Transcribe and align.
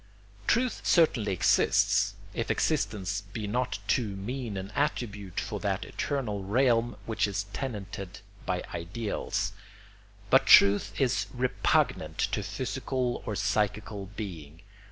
Truth 0.47 0.81
certainly 0.83 1.31
exists, 1.31 2.15
if 2.33 2.49
existence 2.49 3.21
be 3.21 3.45
not 3.45 3.77
too 3.87 4.15
mean 4.15 4.57
an 4.57 4.71
attribute 4.73 5.39
for 5.39 5.59
that 5.59 5.85
eternal 5.85 6.43
realm 6.43 6.95
which 7.05 7.27
is 7.27 7.43
tenanted 7.53 8.21
by 8.43 8.63
ideals; 8.73 9.53
but 10.31 10.47
truth 10.47 10.99
is 10.99 11.27
repugnant 11.35 12.17
to 12.17 12.41
physical 12.41 13.21
or 13.27 13.35
psychical 13.35 14.07
being. 14.15 14.63